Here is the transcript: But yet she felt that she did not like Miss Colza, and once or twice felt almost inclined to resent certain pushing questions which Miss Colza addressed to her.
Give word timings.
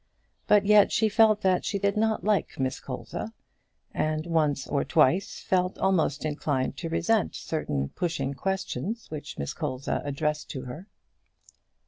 But 0.47 0.65
yet 0.65 0.91
she 0.91 1.09
felt 1.09 1.41
that 1.41 1.63
she 1.63 1.77
did 1.77 1.95
not 1.95 2.23
like 2.23 2.57
Miss 2.59 2.79
Colza, 2.79 3.33
and 3.93 4.25
once 4.25 4.65
or 4.65 4.83
twice 4.83 5.41
felt 5.41 5.77
almost 5.77 6.25
inclined 6.25 6.75
to 6.77 6.89
resent 6.89 7.35
certain 7.35 7.89
pushing 7.89 8.33
questions 8.33 9.11
which 9.11 9.37
Miss 9.37 9.53
Colza 9.53 10.01
addressed 10.03 10.49
to 10.49 10.63
her. 10.63 10.87